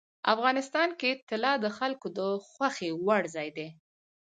افغانستان 0.33 0.89
کې 0.99 1.09
طلا 1.29 1.53
د 1.63 1.65
خلکو 1.77 2.07
د 2.17 2.19
خوښې 2.49 2.89
وړ 3.05 3.23
ځای 3.35 3.49
دی. 3.57 3.67